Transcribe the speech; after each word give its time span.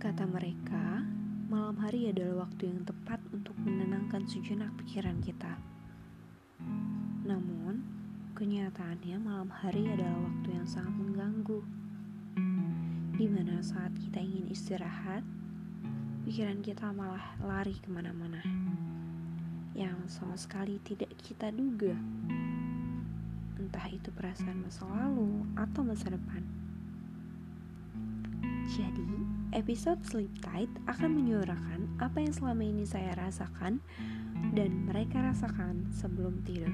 Kata 0.00 0.24
mereka, 0.24 1.04
malam 1.52 1.76
hari 1.76 2.08
adalah 2.08 2.48
waktu 2.48 2.72
yang 2.72 2.88
tepat 2.88 3.20
untuk 3.36 3.52
menenangkan 3.60 4.24
sejenak 4.24 4.72
pikiran 4.80 5.20
kita. 5.20 5.60
Namun, 7.28 7.84
kenyataannya 8.32 9.20
malam 9.20 9.52
hari 9.52 9.92
adalah 9.92 10.24
waktu 10.24 10.56
yang 10.56 10.64
sangat 10.64 10.96
mengganggu. 10.96 11.60
Di 13.12 13.28
mana 13.28 13.60
saat 13.60 13.92
kita 14.00 14.24
ingin 14.24 14.48
istirahat, 14.48 15.20
pikiran 16.24 16.64
kita 16.64 16.96
malah 16.96 17.36
lari 17.44 17.76
ke 17.76 17.92
mana-mana. 17.92 18.40
Yang 19.76 20.16
sama 20.16 20.40
sekali 20.40 20.80
tidak 20.80 21.12
kita 21.20 21.52
duga. 21.52 21.92
Entah 23.60 23.86
itu 23.92 24.08
perasaan 24.16 24.64
masa 24.64 24.88
lalu 24.88 25.44
atau 25.60 25.84
masa 25.84 26.08
depan. 26.08 26.40
Jadi, 28.64 29.19
episode 29.50 29.98
Sleep 30.06 30.30
Tight 30.42 30.70
akan 30.86 31.10
menyuarakan 31.18 31.98
apa 31.98 32.22
yang 32.22 32.30
selama 32.30 32.62
ini 32.62 32.86
saya 32.86 33.14
rasakan 33.18 33.82
dan 34.54 34.70
mereka 34.86 35.20
rasakan 35.20 35.90
sebelum 35.90 36.40
tidur. 36.46 36.70